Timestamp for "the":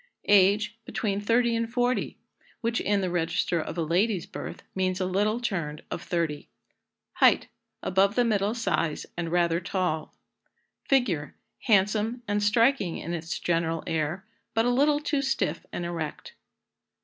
3.01-3.11, 8.15-8.25